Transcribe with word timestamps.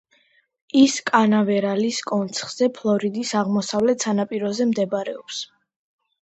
ის 0.83 0.93
კანავერალის 1.09 1.99
კონცხზე, 2.11 2.69
ფლორიდის 2.79 3.35
აღმოსავლეთ 3.43 4.07
სანაპიროზე 4.07 4.69
მდებარეობს. 4.73 5.45